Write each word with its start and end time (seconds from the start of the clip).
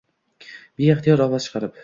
Beixtiyor 0.83 1.25
ovoz 1.27 1.47
chiqarib 1.53 1.79